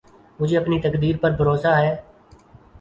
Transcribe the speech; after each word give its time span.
مجھے 0.39 0.57
اپنی 0.57 0.79
تقدیر 0.81 1.17
پر 1.21 1.31
بھروسہ 1.31 1.75
ہے 1.77 1.95